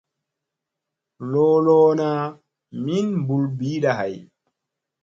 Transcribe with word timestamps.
Loloona 1.31 2.09
min 2.83 3.07
mɓul 3.25 3.43
ɓiiɗa 3.57 3.91
hay. 3.99 4.15